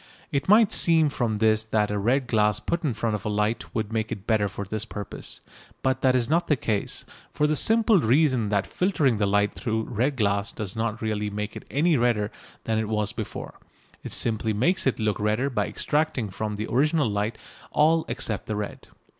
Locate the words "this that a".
1.37-1.99